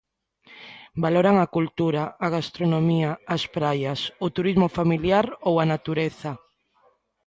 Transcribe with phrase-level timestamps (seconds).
[1.03, 6.31] Valoran a cultura, a gastronomía, as praias, o turismo familiar ou a natureza.